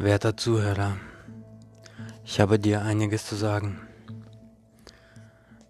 [0.00, 0.96] Werter Zuhörer,
[2.24, 3.80] ich habe dir einiges zu sagen.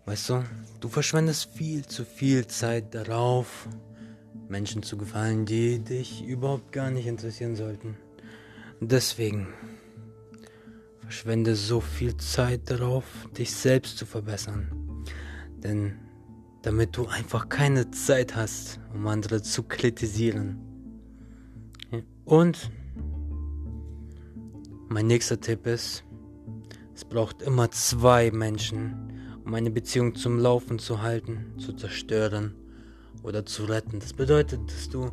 [0.04, 0.44] Weißt du,
[0.80, 3.66] du verschwendest viel zu viel Zeit darauf,
[4.46, 7.96] Menschen zu gefallen, die dich überhaupt gar nicht interessieren sollten.
[8.82, 9.48] Deswegen
[11.00, 13.06] verschwende so viel Zeit darauf,
[13.38, 15.06] dich selbst zu verbessern.
[15.56, 15.98] Denn
[16.60, 20.60] damit du einfach keine Zeit hast, um andere zu kritisieren.
[22.26, 22.70] Und
[24.88, 26.04] mein nächster Tipp ist,
[26.94, 29.12] es braucht immer zwei Menschen,
[29.44, 32.54] um eine Beziehung zum Laufen zu halten, zu zerstören
[33.22, 34.00] oder zu retten.
[34.00, 35.12] Das bedeutet, dass du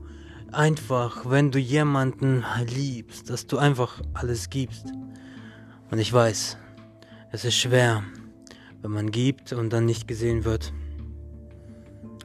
[0.51, 4.85] einfach, wenn du jemanden liebst, dass du einfach alles gibst.
[5.91, 6.57] Und ich weiß,
[7.31, 8.03] es ist schwer,
[8.81, 10.73] wenn man gibt und dann nicht gesehen wird.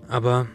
[0.09, 0.47] Aber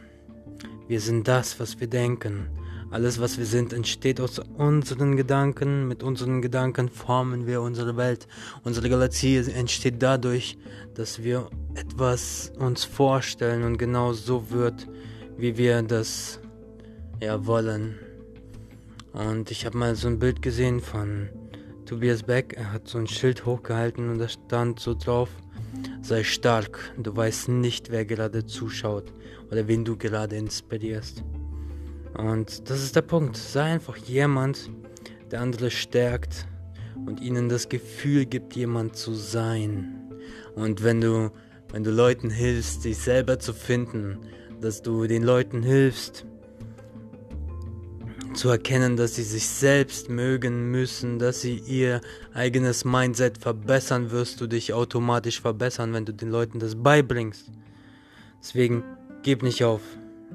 [0.88, 2.48] wir sind das, was wir denken.
[2.92, 5.88] Alles, was wir sind, entsteht aus unseren Gedanken.
[5.88, 8.28] Mit unseren Gedanken formen wir unsere Welt.
[8.64, 10.58] Unsere Galaxie entsteht dadurch,
[10.94, 14.88] dass wir etwas uns vorstellen und genau so wird,
[15.38, 16.40] wie wir das
[17.22, 18.00] ja wollen.
[19.14, 21.30] Und ich habe mal so ein Bild gesehen von
[21.86, 22.54] Tobias Beck.
[22.56, 25.30] Er hat so ein Schild hochgehalten und da stand so drauf:
[26.02, 26.94] Sei stark.
[26.98, 29.12] Du weißt nicht, wer gerade zuschaut
[29.52, 31.24] oder wen du gerade inspirierst.
[32.18, 33.38] Und das ist der Punkt.
[33.38, 34.70] Sei einfach jemand,
[35.32, 36.48] der andere stärkt
[37.06, 40.02] und ihnen das Gefühl gibt, jemand zu sein.
[40.56, 41.32] Und wenn du,
[41.72, 44.20] wenn du Leuten hilfst, sich selber zu finden,
[44.62, 46.26] dass du den Leuten hilfst,
[48.34, 52.02] zu erkennen, dass sie sich selbst mögen müssen, dass sie ihr
[52.34, 57.50] eigenes Mindset verbessern, wirst du dich automatisch verbessern, wenn du den Leuten das beibringst.
[58.42, 58.84] Deswegen
[59.24, 59.82] gib nicht auf,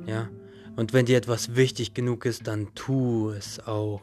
[0.06, 0.28] ja.
[0.77, 4.03] Und wenn dir etwas wichtig genug ist, dann tu es auch.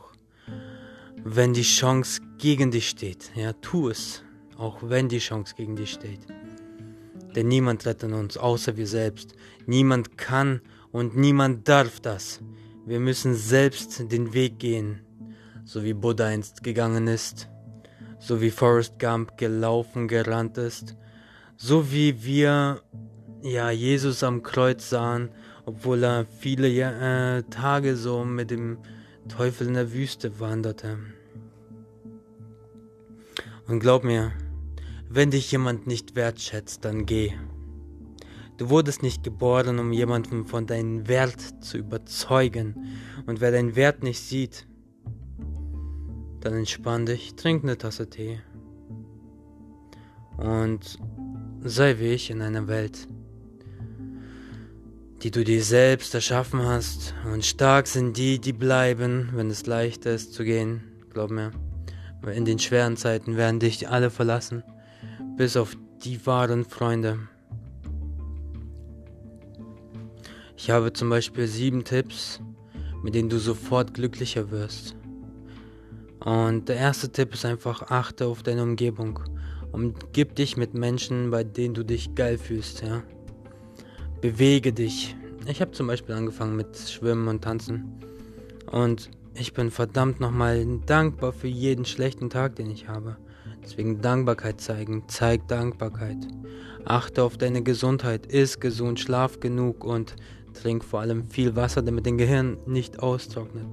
[1.23, 4.23] Wenn die Chance gegen dich steht, ja, tu es.
[4.57, 6.21] Auch wenn die Chance gegen dich steht.
[7.35, 9.35] Denn niemand rettet uns, außer wir selbst.
[9.65, 12.39] Niemand kann und niemand darf das.
[12.85, 15.01] Wir müssen selbst den Weg gehen,
[15.65, 17.49] so wie Buddha einst gegangen ist,
[18.19, 20.95] so wie Forrest Gump gelaufen, gerannt ist,
[21.57, 22.81] so wie wir
[23.43, 25.29] ja Jesus am Kreuz sahen
[25.67, 28.77] obwohl er viele äh, Tage so mit dem
[29.27, 30.97] Teufel in der Wüste wanderte.
[33.67, 34.31] Und glaub mir,
[35.09, 37.33] wenn dich jemand nicht wertschätzt, dann geh.
[38.55, 42.87] Du wurdest nicht geboren, um jemanden von deinem Wert zu überzeugen.
[43.25, 44.65] Und wer deinen Wert nicht sieht,
[46.39, 48.39] dann entspann dich, trink eine Tasse Tee.
[50.37, 50.97] Und
[51.61, 53.09] sei wie ich in einer Welt,
[55.23, 57.13] die du dir selbst erschaffen hast.
[57.31, 60.83] Und stark sind die, die bleiben, wenn es leichter ist zu gehen.
[61.11, 61.51] Glaub mir,
[62.33, 64.63] in den schweren Zeiten werden dich alle verlassen,
[65.35, 67.19] bis auf die wahren Freunde.
[70.55, 72.39] Ich habe zum Beispiel sieben Tipps,
[73.03, 74.95] mit denen du sofort glücklicher wirst.
[76.19, 79.19] Und der erste Tipp ist einfach, achte auf deine Umgebung.
[79.71, 83.03] Umgib dich mit Menschen, bei denen du dich geil fühlst, ja.
[84.21, 85.15] Bewege dich.
[85.47, 87.99] Ich habe zum Beispiel angefangen mit Schwimmen und Tanzen.
[88.71, 93.17] Und ich bin verdammt nochmal dankbar für jeden schlechten Tag, den ich habe.
[93.63, 95.03] Deswegen Dankbarkeit zeigen.
[95.07, 96.17] Zeig Dankbarkeit.
[96.85, 98.25] Achte auf deine Gesundheit.
[98.25, 100.15] Iss gesund, schlaf genug und
[100.53, 103.67] trink vor allem viel Wasser, damit dein Gehirn nicht austrocknet.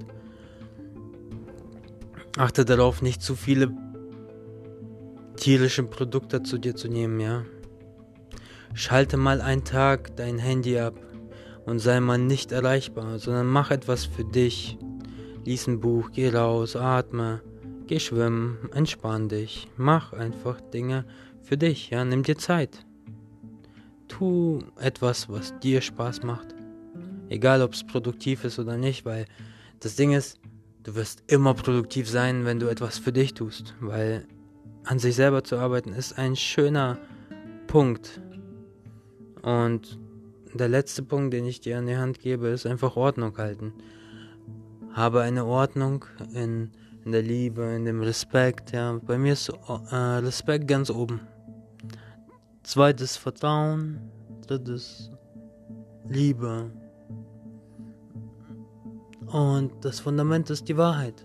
[2.37, 3.71] Achte darauf, nicht zu viele
[5.37, 7.45] tierische Produkte zu dir zu nehmen, ja.
[8.77, 10.95] Schalte mal einen Tag dein Handy ab
[11.65, 14.77] und sei mal nicht erreichbar, sondern mach etwas für dich.
[15.45, 17.41] Lies ein Buch, geh raus, atme,
[17.87, 21.05] geh schwimmen, entspann dich, mach einfach Dinge
[21.41, 22.85] für dich, ja, nimm dir Zeit.
[24.09, 26.53] Tu etwas, was dir Spaß macht.
[27.29, 29.25] Egal, ob es produktiv ist oder nicht, weil
[29.79, 30.37] das Ding ist,
[30.83, 34.27] du wirst immer produktiv sein, wenn du etwas für dich tust, weil
[34.83, 36.97] an sich selber zu arbeiten ist ein schöner
[37.67, 38.19] Punkt,
[39.45, 39.99] und
[40.55, 43.73] der letzte Punkt, den ich dir an die Hand gebe, ist einfach Ordnung halten.
[44.91, 46.71] Habe eine Ordnung in,
[47.03, 48.71] in der Liebe, in dem Respekt.
[48.71, 48.99] Ja.
[49.05, 51.19] Bei mir ist äh, Respekt ganz oben.
[52.63, 53.99] Zweites Vertrauen.
[54.47, 55.11] Drittes
[56.09, 56.71] Liebe.
[59.27, 61.23] Und das Fundament ist die Wahrheit.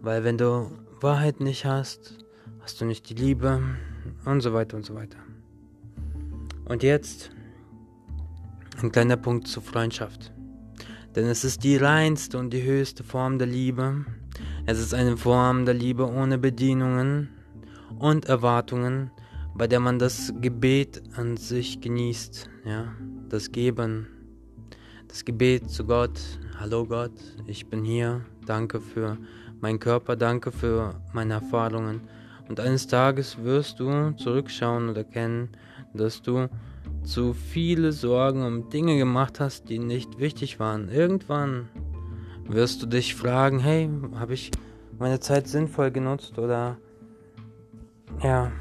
[0.00, 0.70] Weil wenn du
[1.02, 2.24] Wahrheit nicht hast,
[2.60, 3.60] hast du nicht die Liebe
[4.24, 5.23] und so weiter und so weiter.
[6.66, 7.30] Und jetzt
[8.82, 10.32] ein kleiner Punkt zur Freundschaft.
[11.14, 14.04] Denn es ist die reinste und die höchste Form der Liebe,
[14.66, 17.28] Es ist eine Form der Liebe ohne Bedienungen
[17.98, 19.10] und Erwartungen,
[19.54, 22.92] bei der man das Gebet an sich genießt, ja,
[23.28, 24.08] das Geben,
[25.06, 26.18] das Gebet zu Gott,
[26.58, 27.12] hallo Gott,
[27.46, 29.18] ich bin hier, danke für
[29.60, 32.00] meinen Körper, danke für meine Erfahrungen.
[32.48, 35.50] Und eines Tages wirst du zurückschauen und erkennen,
[35.94, 36.48] dass du
[37.04, 40.88] zu viele Sorgen um Dinge gemacht hast, die nicht wichtig waren.
[40.88, 41.68] Irgendwann
[42.46, 44.50] wirst du dich fragen, hey, habe ich
[44.98, 46.78] meine Zeit sinnvoll genutzt oder
[48.22, 48.52] ja,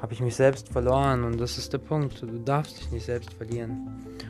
[0.00, 2.22] habe ich mich selbst verloren und das ist der Punkt.
[2.22, 3.88] Du darfst dich nicht selbst verlieren.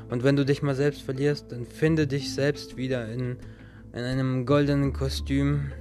[0.09, 3.37] Und wenn du dich mal selbst verlierst, dann finde dich selbst wieder in,
[3.93, 5.73] in einem goldenen Kostüm.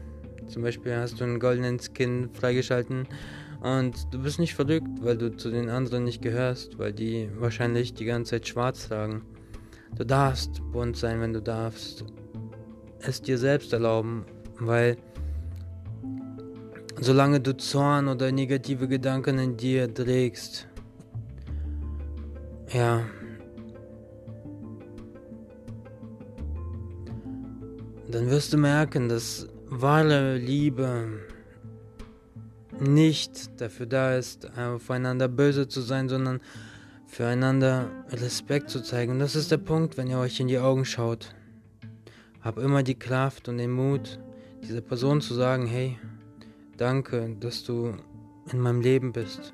[0.48, 3.08] Zum Beispiel hast du einen goldenen Skin freigeschalten
[3.66, 7.96] und du bist nicht verrückt, weil du zu den anderen nicht gehörst, weil die wahrscheinlich
[7.96, 9.24] die ganze Zeit schwarz tragen.
[9.96, 12.06] Du darfst bunt sein, wenn du darfst.
[13.00, 14.26] Es dir selbst erlauben,
[14.60, 14.98] weil
[17.00, 20.68] solange du Zorn oder negative Gedanken in dir trägst,
[22.72, 23.02] ja,
[28.12, 31.10] dann wirst du merken, dass wahre Liebe
[32.80, 36.42] nicht dafür da ist, aufeinander böse zu sein, sondern
[37.08, 39.14] füreinander Respekt zu zeigen.
[39.14, 41.34] Und das ist der Punkt, wenn ihr euch in die Augen schaut.
[42.42, 44.20] Hab immer die Kraft und den Mut,
[44.64, 45.98] dieser Person zu sagen, hey,
[46.78, 47.96] danke, dass du
[48.52, 49.54] in meinem Leben bist.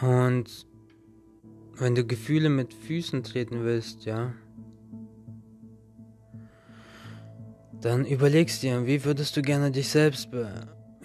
[0.00, 0.66] Und
[1.76, 4.32] wenn du Gefühle mit Füßen treten willst, ja,
[7.82, 10.48] dann überlegst dir, wie würdest du gerne dich selbst be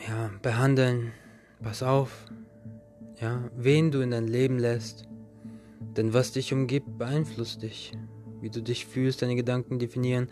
[0.07, 1.11] ja, behandeln.
[1.61, 2.25] Pass auf,
[3.19, 5.07] ja, wen du in dein Leben lässt.
[5.97, 7.93] Denn was dich umgibt, beeinflusst dich.
[8.41, 10.29] Wie du dich fühlst, deine Gedanken definieren.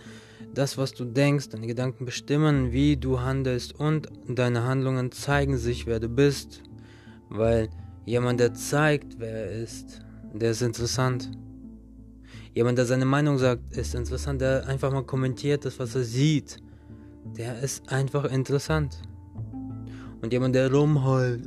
[0.54, 5.88] Das, was du denkst, deine Gedanken bestimmen, wie du handelst und deine Handlungen zeigen sich,
[5.88, 6.62] wer du bist.
[7.30, 7.70] Weil
[8.06, 10.02] jemand, der zeigt, wer er ist,
[10.32, 11.32] der ist interessant.
[12.56, 16.58] Jemand, der seine Meinung sagt, ist interessant, der einfach mal kommentiert das, was er sieht.
[17.38, 19.02] Der ist einfach interessant.
[20.22, 21.44] Und jemand, der rumheult.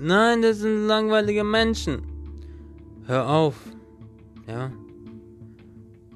[0.00, 2.02] Nein, das sind langweilige Menschen.
[3.06, 3.54] Hör auf.
[4.48, 4.72] Ja.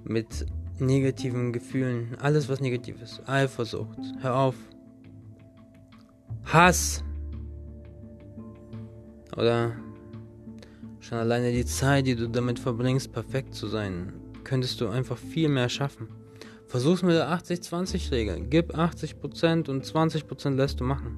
[0.03, 0.45] Mit
[0.81, 2.17] negativen Gefühlen.
[2.21, 3.23] Alles, was negativ ist.
[3.29, 4.01] Eifersucht.
[4.21, 4.57] Hör auf.
[6.47, 7.05] Hass.
[9.37, 9.77] Oder
[11.09, 14.13] Schon alleine die Zeit, die du damit verbringst, perfekt zu sein,
[14.45, 16.07] könntest du einfach viel mehr schaffen.
[16.67, 18.45] Versuch's mit der 80-20-Regel.
[18.51, 21.17] Gib 80% und 20% lässt du machen.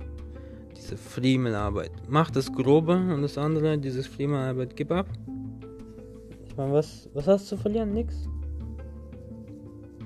[0.77, 1.91] Diese Friemelarbeit.
[2.09, 5.09] Mach das Grobe und das andere, dieses Friemelarbeit, gib ab.
[6.47, 7.93] Ich meine, was, was hast du zu verlieren?
[7.93, 8.15] Nix.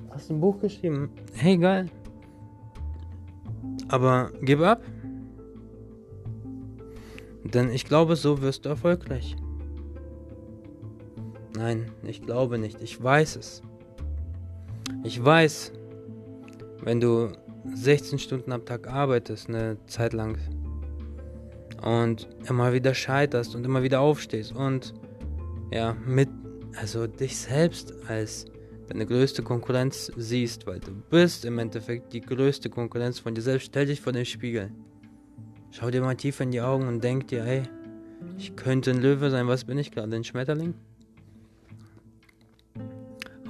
[0.08, 1.10] Hast ein Buch geschrieben.
[1.34, 1.90] Hey, geil.
[3.88, 4.82] Aber gib ab.
[7.42, 9.36] Denn ich glaube, so wirst du erfolgreich.
[11.56, 12.80] Nein, ich glaube nicht.
[12.82, 13.62] Ich weiß es.
[15.02, 15.72] Ich weiß,
[16.82, 17.32] wenn du
[17.74, 20.38] 16 Stunden am Tag arbeitest, eine Zeit lang,
[21.84, 24.94] und immer wieder scheiterst und immer wieder aufstehst und
[25.70, 26.30] ja, mit,
[26.80, 28.46] also dich selbst als
[28.88, 33.66] deine größte Konkurrenz siehst, weil du bist im Endeffekt die größte Konkurrenz von dir selbst.
[33.66, 34.70] Stell dich vor den Spiegel.
[35.70, 37.62] Schau dir mal tief in die Augen und denk dir, hey,
[38.38, 40.14] ich könnte ein Löwe sein, was bin ich gerade?
[40.14, 40.74] Ein Schmetterling?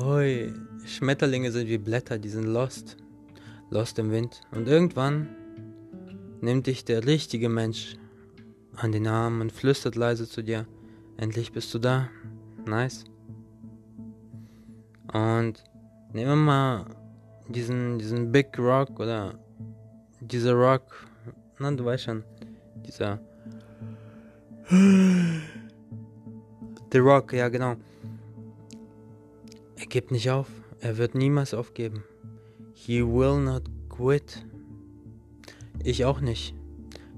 [0.04, 0.52] Hoi,
[0.84, 2.98] Schmetterlinge sind wie Blätter, die sind lost.
[3.70, 4.42] Lost im Wind.
[4.50, 5.30] Und irgendwann
[6.42, 7.96] nimmt dich der richtige Mensch
[8.76, 10.66] an den Arm und flüstert leise zu dir.
[11.16, 12.10] Endlich bist du da.
[12.66, 13.04] Nice.
[15.10, 15.64] Und
[16.12, 16.84] nehmen wir mal
[17.48, 19.38] diesen, diesen Big Rock oder
[20.20, 21.06] dieser Rock.
[21.58, 22.24] Na, du weißt schon.
[22.86, 23.20] Dieser.
[26.92, 27.76] The Rock, ja genau.
[29.94, 30.48] Gibt nicht auf.
[30.80, 32.02] Er wird niemals aufgeben.
[32.72, 34.44] He will not quit.
[35.84, 36.52] Ich auch nicht.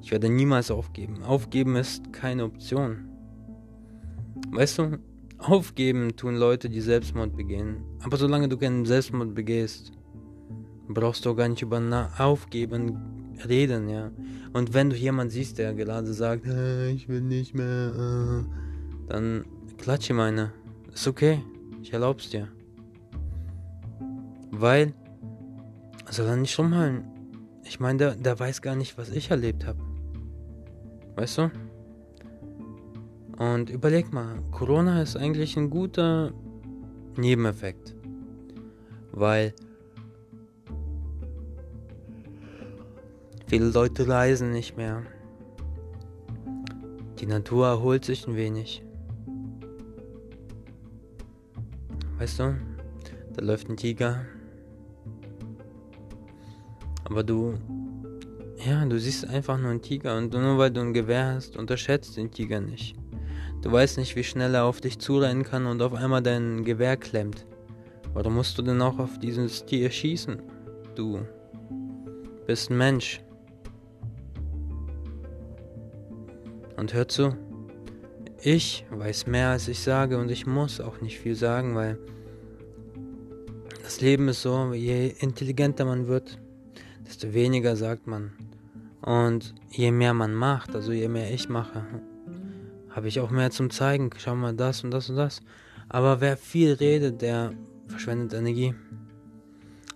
[0.02, 1.22] Ich werde niemals aufgeben.
[1.22, 3.08] Aufgeben ist keine Option.
[4.50, 4.98] Weißt du,
[5.38, 7.78] aufgeben tun Leute, die Selbstmord begehen.
[8.00, 9.92] Aber solange du keinen Selbstmord begehst,
[10.86, 14.10] brauchst du gar nicht über Aufgeben reden, ja.
[14.52, 19.46] Und wenn du jemanden siehst, der gerade sagt, äh, ich will nicht mehr, äh, dann
[19.78, 20.52] klatsch ihm eine.
[20.92, 21.40] Ist okay.
[21.80, 22.48] Ich erlaub's dir.
[24.58, 24.94] Weil,
[26.10, 27.04] soll er nicht rumhalten.
[27.64, 29.78] Ich meine, der, der weiß gar nicht, was ich erlebt habe.
[31.16, 31.50] Weißt du?
[33.38, 36.32] Und überleg mal, Corona ist eigentlich ein guter,
[37.16, 37.94] Nebeneffekt.
[39.12, 39.54] Weil
[43.46, 45.02] viele Leute reisen nicht mehr.
[47.18, 48.82] Die Natur erholt sich ein wenig.
[52.18, 52.54] Weißt du,
[53.34, 54.24] da läuft ein Tiger.
[57.16, 57.54] Aber du,
[58.62, 62.14] ja, du siehst einfach nur einen Tiger und nur weil du ein Gewehr hast, unterschätzt
[62.18, 62.94] den Tiger nicht.
[63.62, 66.98] Du weißt nicht, wie schnell er auf dich zurennen kann und auf einmal dein Gewehr
[66.98, 67.46] klemmt.
[68.12, 70.42] Warum musst du denn auch auf dieses Tier schießen?
[70.94, 71.20] Du
[72.46, 73.22] bist ein Mensch.
[76.76, 77.34] Und hör zu,
[78.42, 81.98] ich weiß mehr als ich sage und ich muss auch nicht viel sagen, weil
[83.82, 86.38] das Leben ist so, je intelligenter man wird,
[87.06, 88.32] desto weniger sagt man.
[89.00, 91.86] Und je mehr man macht, also je mehr ich mache,
[92.90, 94.10] habe ich auch mehr zum Zeigen.
[94.16, 95.40] Schau mal das und das und das.
[95.88, 97.52] Aber wer viel redet, der
[97.86, 98.74] verschwendet Energie.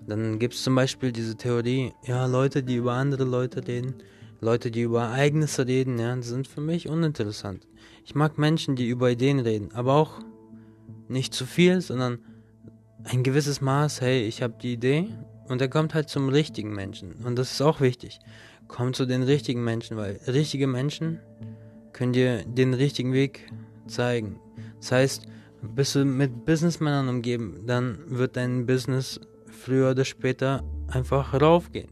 [0.07, 3.95] Dann gibt es zum Beispiel diese Theorie, ja, Leute, die über andere Leute reden,
[4.41, 7.67] Leute, die über Ereignisse reden, ja, sind für mich uninteressant.
[8.05, 10.21] Ich mag Menschen, die über Ideen reden, aber auch
[11.09, 12.19] nicht zu viel, sondern
[13.05, 15.09] ein gewisses Maß, hey, ich habe die Idee
[15.51, 17.15] und er kommt halt zum richtigen Menschen.
[17.25, 18.21] Und das ist auch wichtig.
[18.69, 21.19] Komm zu den richtigen Menschen, weil richtige Menschen
[21.93, 23.51] können dir den richtigen Weg
[23.89, 24.39] zeigen.
[24.79, 25.27] Das heißt,
[25.75, 31.89] bist du mit Businessmännern umgeben, dann wird dein Business früher oder später einfach raufgehen,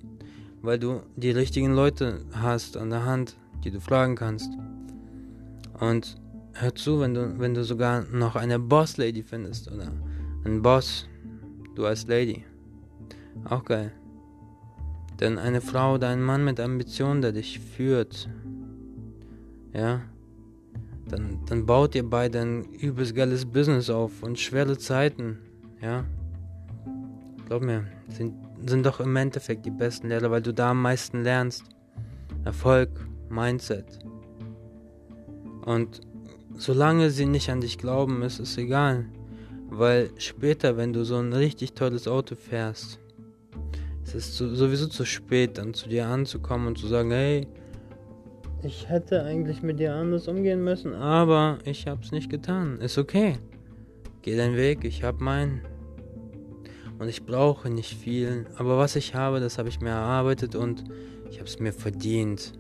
[0.63, 4.51] weil du die richtigen Leute hast an der Hand, die du fragen kannst.
[5.81, 6.17] Und
[6.55, 9.91] hör zu, wenn du, wenn du sogar noch eine Boss-Lady findest oder
[10.45, 11.09] einen Boss,
[11.75, 12.45] du als Lady.
[13.45, 13.93] Auch geil.
[15.21, 18.29] Denn eine Frau oder ein Mann mit Ambitionen, der dich führt,
[19.73, 20.01] ja,
[21.09, 25.39] dann, dann baut ihr beide ein übelst geiles Business auf und schwere Zeiten,
[25.81, 26.05] ja.
[27.47, 28.35] Glaub mir, sind,
[28.67, 31.65] sind doch im Endeffekt die besten Lehrer, weil du da am meisten lernst.
[32.45, 32.91] Erfolg,
[33.31, 33.99] Mindset.
[35.65, 36.01] Und
[36.55, 39.07] solange sie nicht an dich glauben, ist es egal.
[39.71, 42.99] Weil später, wenn du so ein richtig tolles Auto fährst,
[44.15, 47.47] ist es sowieso zu spät, dann zu dir anzukommen und zu sagen, hey,
[48.63, 52.81] ich hätte eigentlich mit dir anders umgehen müssen, aber ich hab's nicht getan.
[52.81, 53.39] Ist okay.
[54.23, 55.63] Geh deinen Weg, ich hab meinen.
[56.99, 60.85] Und ich brauche nicht viel, aber was ich habe, das habe ich mir erarbeitet und
[61.31, 62.55] ich habe es mir verdient.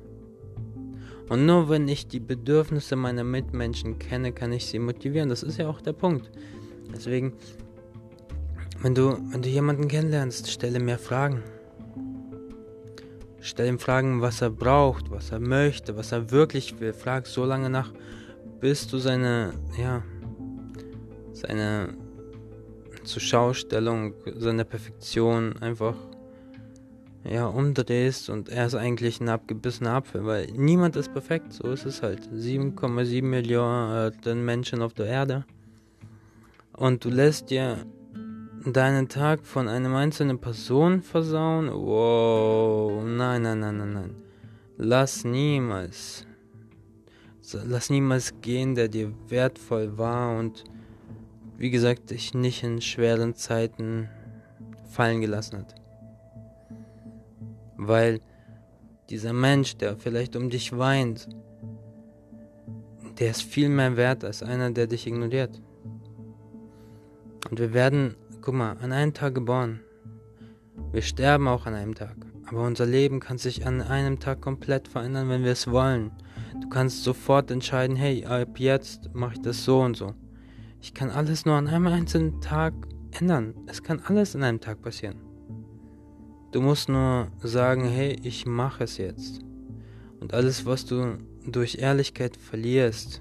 [1.28, 5.28] Und nur wenn ich die Bedürfnisse meiner Mitmenschen kenne, kann ich sie motivieren.
[5.28, 6.30] Das ist ja auch der Punkt.
[6.94, 7.34] Deswegen,
[8.80, 11.42] wenn du, wenn du jemanden kennenlernst, stelle mehr Fragen.
[13.40, 16.92] Stell ihm Fragen, was er braucht, was er möchte, was er wirklich will.
[16.92, 17.92] Frag so lange nach,
[18.60, 20.02] bis du seine, ja,
[21.32, 21.94] seine
[23.04, 25.94] Zuschaustellung, seine Perfektion einfach
[27.24, 31.84] ja, umdrehst und er ist eigentlich ein abgebissener Apfel, weil niemand ist perfekt, so ist
[31.84, 32.28] es halt.
[32.32, 35.44] 7,7 Millionen Menschen auf der Erde.
[36.72, 37.84] Und du lässt dir
[38.72, 41.70] deinen Tag von einer einzelnen Person versauen?
[41.70, 44.14] Wow, nein, nein, nein, nein, nein.
[44.76, 46.26] Lass niemals,
[47.64, 50.64] lass niemals gehen, der dir wertvoll war und
[51.56, 54.08] wie gesagt, dich nicht in schweren Zeiten
[54.88, 55.74] fallen gelassen hat.
[57.76, 58.20] Weil
[59.10, 61.28] dieser Mensch, der vielleicht um dich weint,
[63.18, 65.60] der ist viel mehr wert als einer, der dich ignoriert.
[67.50, 69.80] Und wir werden, guck mal, an einem Tag geboren.
[70.92, 72.16] Wir sterben auch an einem Tag.
[72.46, 76.12] Aber unser Leben kann sich an einem Tag komplett verändern, wenn wir es wollen.
[76.60, 80.14] Du kannst sofort entscheiden, hey, ab jetzt mache ich das so und so.
[80.80, 82.72] Ich kann alles nur an einem einzelnen Tag
[83.18, 83.54] ändern.
[83.66, 85.16] Es kann alles in einem Tag passieren.
[86.52, 89.40] Du musst nur sagen, hey, ich mache es jetzt.
[90.20, 93.20] Und alles, was du durch Ehrlichkeit verlierst,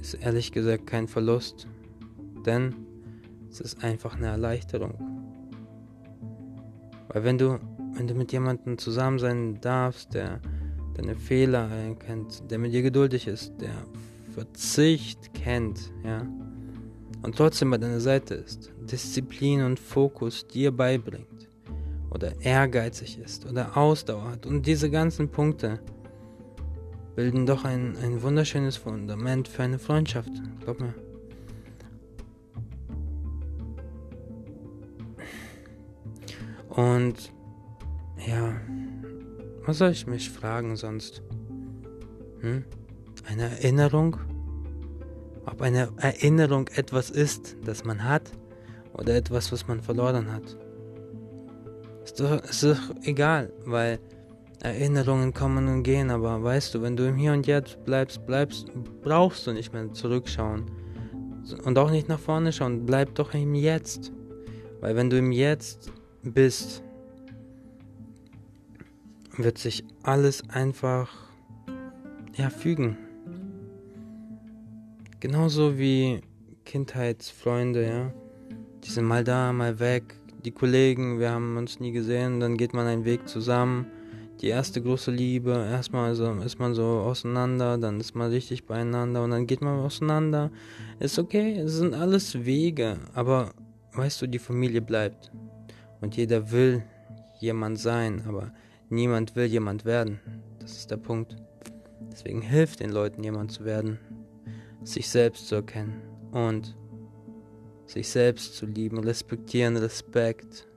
[0.00, 1.66] ist ehrlich gesagt kein Verlust.
[2.46, 2.74] Denn
[3.50, 4.94] es ist einfach eine Erleichterung.
[7.08, 7.58] Weil wenn du,
[7.94, 10.40] wenn du mit jemandem zusammen sein darfst, der
[10.94, 13.84] deine Fehler erkennt, der mit dir geduldig ist, der
[14.34, 16.26] Verzicht kennt, ja,
[17.22, 21.48] und trotzdem bei deiner Seite ist, Disziplin und Fokus dir beibringt,
[22.10, 24.46] oder ehrgeizig ist oder Ausdauer hat.
[24.46, 25.80] Und diese ganzen Punkte
[27.16, 30.30] bilden doch ein, ein wunderschönes Fundament für eine Freundschaft.
[30.62, 30.94] Glaub mir.
[36.78, 37.32] Und
[38.26, 38.52] ja,
[39.64, 41.22] was soll ich mich fragen sonst?
[42.40, 42.64] Hm?
[43.28, 44.16] Eine Erinnerung?
[45.44, 48.30] Ob eine Erinnerung etwas ist, das man hat?
[48.98, 50.56] oder etwas, was man verloren hat.
[52.04, 53.98] Ist doch, ist doch egal, weil
[54.60, 58.66] Erinnerungen kommen und gehen, aber weißt du, wenn du im Hier und Jetzt bleibst, bleibst,
[59.02, 60.66] brauchst du nicht mehr zurückschauen
[61.64, 62.84] und auch nicht nach vorne schauen.
[62.84, 64.12] Bleib doch im Jetzt,
[64.80, 65.92] weil wenn du im Jetzt
[66.32, 66.82] bist,
[69.36, 71.10] wird sich alles einfach
[72.34, 72.96] ja fügen.
[75.20, 76.20] Genauso wie
[76.64, 78.12] Kindheitsfreunde, ja.
[78.84, 80.14] Die sind mal da, mal weg.
[80.44, 83.86] Die Kollegen, wir haben uns nie gesehen, dann geht man einen Weg zusammen.
[84.40, 89.24] Die erste große Liebe, erstmal so, ist man so auseinander, dann ist man richtig beieinander
[89.24, 90.52] und dann geht man auseinander.
[91.00, 93.50] Ist okay, es sind alles Wege, aber
[93.94, 95.32] weißt du, die Familie bleibt.
[96.00, 96.82] Und jeder will
[97.40, 98.52] jemand sein, aber
[98.88, 100.20] niemand will jemand werden.
[100.60, 101.36] Das ist der Punkt.
[102.12, 103.98] Deswegen hilft den Leuten, jemand zu werden
[104.82, 106.00] sich selbst zu erkennen
[106.32, 106.76] und
[107.86, 110.68] sich selbst zu lieben, respektieren, Respekt.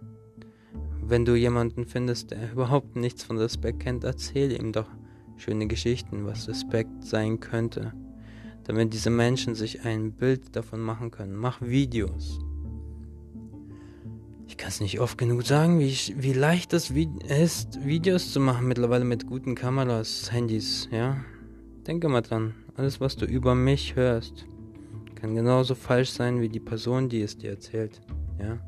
[1.04, 4.88] Wenn du jemanden findest, der überhaupt nichts von Respekt kennt, erzähl ihm doch
[5.38, 7.94] schöne Geschichten, was Respekt sein könnte,
[8.64, 11.36] damit diese Menschen sich ein Bild davon machen können.
[11.36, 12.40] Mach Videos.
[14.62, 18.40] Ich kann es nicht oft genug sagen, wie, ich, wie leicht es ist, Videos zu
[18.40, 21.18] machen mittlerweile mit guten Kameras, Handys, ja.
[21.88, 22.54] Denke mal dran.
[22.76, 24.46] Alles, was du über mich hörst,
[25.16, 28.02] kann genauso falsch sein wie die Person, die es dir erzählt.
[28.40, 28.60] Ja?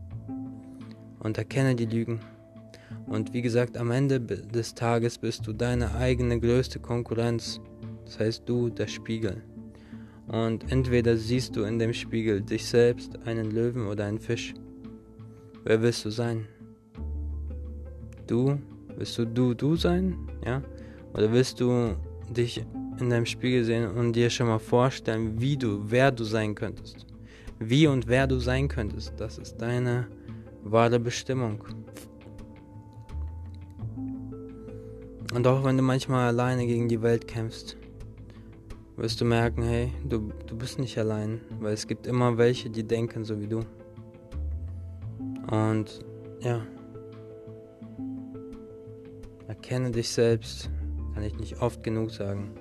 [1.19, 2.21] Und erkenne die Lügen.
[3.05, 7.61] Und wie gesagt, am Ende des Tages bist du deine eigene größte Konkurrenz.
[8.05, 9.43] Das heißt du, der Spiegel.
[10.25, 14.55] Und entweder siehst du in dem Spiegel dich selbst, einen Löwen oder einen Fisch.
[15.63, 16.45] Wer willst du sein?
[18.27, 18.59] Du?
[18.97, 20.17] Willst du du du sein?
[20.45, 20.61] Ja?
[21.13, 21.95] Oder willst du
[22.29, 22.65] dich
[22.99, 27.05] in deinem Spiegel sehen und dir schon mal vorstellen, wie du, wer du sein könntest.
[27.59, 29.13] Wie und wer du sein könntest.
[29.17, 30.07] Das ist deine
[30.63, 31.63] wahre Bestimmung.
[35.33, 37.77] Und auch wenn du manchmal alleine gegen die Welt kämpfst,
[38.97, 42.83] wirst du merken, hey, du, du bist nicht allein, weil es gibt immer welche, die
[42.83, 43.61] denken so wie du.
[45.49, 46.03] Und
[46.39, 46.61] ja,
[49.47, 50.69] erkenne dich selbst,
[51.13, 52.51] kann ich nicht oft genug sagen.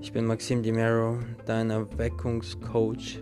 [0.00, 3.20] Ich bin Maxim Dimero, dein Erweckungscoach.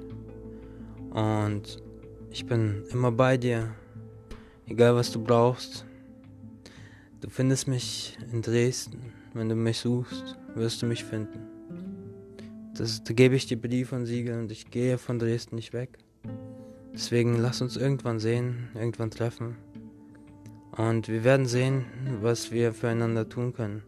[1.11, 1.83] Und
[2.31, 3.75] ich bin immer bei dir.
[4.67, 5.85] Egal was du brauchst.
[7.21, 9.13] Du findest mich in Dresden.
[9.35, 11.41] Wenn du mich suchst, wirst du mich finden.
[12.77, 15.99] Das, da gebe ich dir Brief und Siegel und ich gehe von Dresden nicht weg.
[16.99, 19.55] Deswegen lass uns irgendwann sehen, irgendwann treffen.
[20.73, 21.85] Und wir werden sehen,
[22.23, 23.85] was wir füreinander tun können.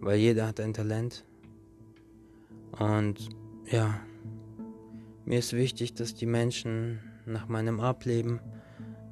[0.00, 1.26] Weil jeder hat ein Talent.
[2.78, 3.28] Und
[3.70, 4.00] ja,
[5.26, 8.40] mir ist wichtig, dass die Menschen nach meinem Ableben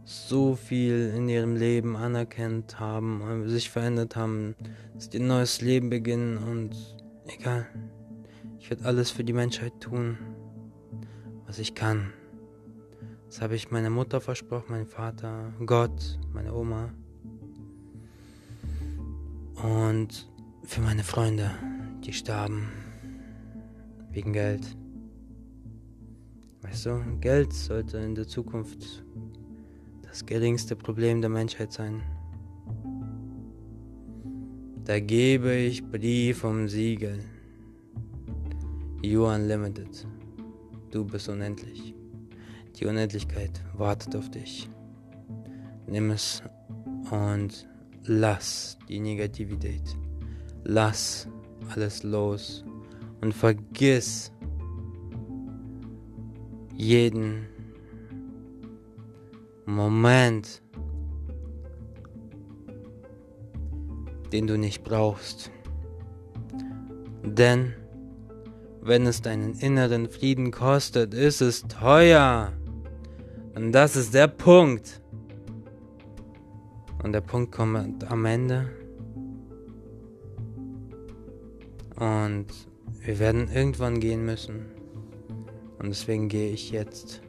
[0.06, 4.54] so viel in ihrem Leben anerkannt haben, sich verändert haben,
[4.94, 6.74] dass die ein neues Leben beginnen und
[7.26, 7.66] egal,
[8.58, 10.16] ich werde alles für die Menschheit tun,
[11.46, 12.14] was ich kann.
[13.28, 16.88] Das habe ich meiner Mutter versprochen, meinem Vater, Gott, meine Oma
[19.62, 20.30] und
[20.64, 21.50] für meine Freunde,
[22.02, 22.70] die starben
[24.12, 24.74] wegen Geld.
[26.62, 29.04] Weißt du, Geld sollte in der Zukunft
[30.02, 32.00] das geringste Problem der Menschheit sein.
[34.84, 37.22] Da gebe ich Brief um Siegel.
[39.02, 40.06] You Unlimited.
[40.90, 41.97] Du bist unendlich.
[42.78, 44.70] Die Unendlichkeit wartet auf dich.
[45.88, 46.42] Nimm es
[47.10, 47.66] und
[48.04, 49.82] lass die Negativität.
[50.64, 51.28] Lass
[51.74, 52.64] alles los
[53.20, 54.30] und vergiss
[56.76, 57.46] jeden
[59.66, 60.62] Moment,
[64.32, 65.50] den du nicht brauchst.
[67.24, 67.74] Denn
[68.80, 72.52] wenn es deinen inneren Frieden kostet, ist es teuer.
[73.58, 75.02] Und das ist der Punkt.
[77.02, 78.70] Und der Punkt kommt am Ende.
[81.96, 82.46] Und
[83.00, 84.66] wir werden irgendwann gehen müssen.
[85.80, 87.20] Und deswegen gehe ich jetzt.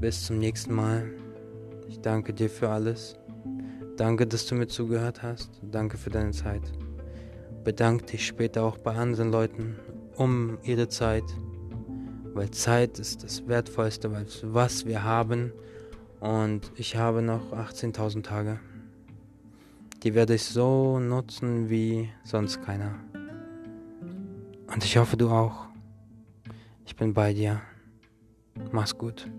[0.00, 1.10] Bis zum nächsten Mal.
[1.88, 3.16] Ich danke dir für alles.
[3.96, 5.50] Danke, dass du mir zugehört hast.
[5.60, 6.62] Danke für deine Zeit.
[7.64, 9.74] Bedank dich später auch bei anderen Leuten
[10.14, 11.24] um ihre Zeit.
[12.36, 15.54] Weil Zeit ist das Wertvollste, was wir haben.
[16.20, 18.60] Und ich habe noch 18.000 Tage.
[20.02, 22.94] Die werde ich so nutzen wie sonst keiner.
[24.66, 25.64] Und ich hoffe, du auch.
[26.84, 27.62] Ich bin bei dir.
[28.70, 29.30] Mach's gut.